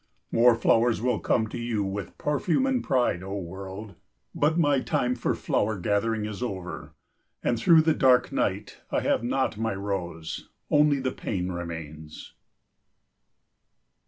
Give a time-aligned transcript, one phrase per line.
[0.31, 3.93] More flowers will come to you with perfume and pride, O world!
[4.33, 6.95] But my time for flower gathering is over,
[7.43, 12.33] and through the dark night I have not my rose, only the pain remains.